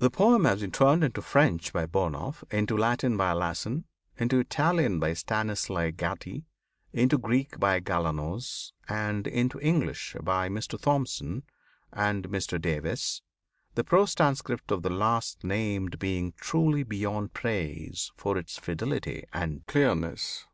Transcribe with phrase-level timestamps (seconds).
[0.00, 3.86] The poem has been turned into French by Burnouf, into Latin by Lassen,
[4.18, 6.44] into Italian by Stanislav Gatti,
[6.92, 10.78] into Greek by Galanos, and into English by Mr.
[10.78, 11.42] Thomson
[11.90, 13.22] and Mr Davies,
[13.76, 19.66] the prose transcript of the last named being truly beyond praise for its fidelity and
[19.66, 20.44] clearness.